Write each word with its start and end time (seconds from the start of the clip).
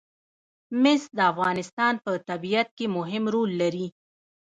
مس 0.81 1.01
د 1.17 1.19
افغانستان 1.31 1.93
په 2.03 2.11
طبیعت 2.29 2.67
کې 2.77 2.85
مهم 2.97 3.23
رول 3.33 3.51
لري. 3.61 3.87